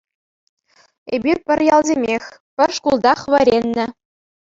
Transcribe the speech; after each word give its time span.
Эпир 1.13 1.37
пӗр 1.45 1.59
ялсемех, 1.75 2.23
пӗр 2.55 2.69
шкултах 2.77 3.19
вӗреннӗ. 3.31 3.85